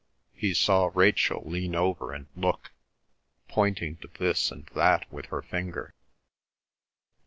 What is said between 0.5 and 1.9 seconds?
saw Rachel lean